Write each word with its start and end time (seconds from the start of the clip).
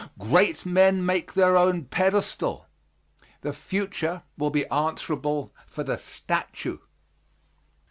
Great 0.17 0.65
men 0.65 1.05
make 1.05 1.31
their 1.33 1.55
own 1.55 1.85
pedestal, 1.85 2.65
the 3.41 3.53
future 3.53 4.23
will 4.35 4.49
be 4.49 4.65
answerable 4.69 5.53
for 5.67 5.83
the 5.83 5.95
statue. 5.95 6.79